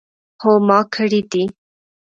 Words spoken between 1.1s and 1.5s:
دی